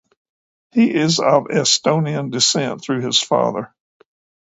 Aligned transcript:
He 0.71 0.91
is 0.95 1.19
of 1.19 1.43
Estonian 1.43 2.31
descent 2.31 2.81
through 2.81 3.01
his 3.01 3.21
father. 3.21 3.71